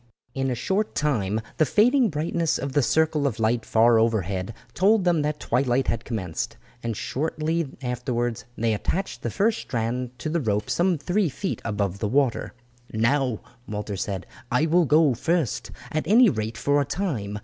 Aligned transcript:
In 0.33 0.49
a 0.49 0.55
short 0.55 0.95
time 0.95 1.41
the 1.57 1.63
fading 1.67 2.09
brightness 2.09 2.57
of 2.57 2.73
the 2.73 2.81
circle 2.81 3.27
of 3.27 3.39
light 3.39 3.63
far 3.63 3.99
overhead 3.99 4.51
told 4.73 5.03
them 5.03 5.21
that 5.21 5.39
twilight 5.39 5.89
had 5.89 6.05
commenced, 6.05 6.57
and 6.81 6.97
shortly 6.97 7.67
afterwards 7.83 8.45
they 8.57 8.73
attached 8.73 9.21
the 9.21 9.29
first 9.29 9.59
strand 9.61 10.17
to 10.17 10.27
the 10.27 10.41
rope 10.41 10.71
some 10.71 10.97
three 10.97 11.29
feet 11.29 11.61
above 11.63 11.99
the 11.99 12.07
water. 12.09 12.53
"Now," 12.91 13.41
Walter 13.67 13.95
said, 13.95 14.25
"I 14.51 14.65
will 14.65 14.85
go 14.85 15.13
first, 15.13 15.69
at 15.91 16.07
any 16.07 16.31
rate 16.31 16.57
for 16.57 16.81
a 16.81 16.85
time. 16.85 17.37